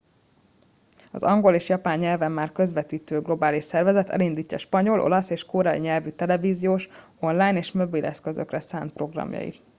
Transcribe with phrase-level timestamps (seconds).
[1.11, 6.09] az angol és japán nyelven már közvetítő globális szervezet elindítja spanyol olasz és koreai nyelvű
[6.09, 6.89] televíziós
[7.19, 9.63] online és mobileszközökre szánt programjait